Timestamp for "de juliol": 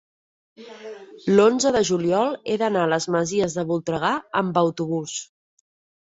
1.75-2.31